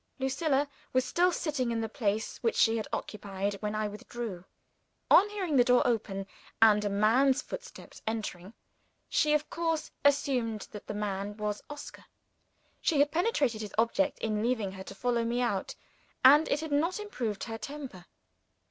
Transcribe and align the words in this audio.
Lucilla 0.17 0.67
was 0.93 1.05
still 1.05 1.31
sitting 1.31 1.69
in 1.69 1.79
the 1.79 1.87
place 1.87 2.37
which 2.41 2.55
she 2.55 2.75
had 2.75 2.87
occupied 2.91 3.53
when 3.61 3.75
I 3.75 3.87
withdrew. 3.87 4.43
On 5.11 5.29
hearing 5.29 5.55
the 5.57 5.63
door 5.63 5.83
open, 5.85 6.25
and 6.59 6.83
a 6.83 6.89
man's 6.89 7.43
footsteps 7.43 8.01
entering, 8.07 8.55
she 9.09 9.35
of 9.35 9.47
course 9.51 9.91
assumed 10.03 10.67
that 10.71 10.87
the 10.87 10.95
man 10.95 11.37
was 11.37 11.61
Oscar. 11.69 12.05
She 12.81 12.97
had 12.97 13.11
penetrated 13.11 13.61
his 13.61 13.75
object 13.77 14.17
in 14.17 14.41
leaving 14.41 14.71
her 14.71 14.83
to 14.85 14.95
follow 14.95 15.23
me 15.23 15.39
out, 15.39 15.75
and 16.25 16.47
it 16.49 16.61
had 16.61 16.71
not 16.71 16.99
improved 16.99 17.43
her 17.43 17.59
temper. 17.59 18.07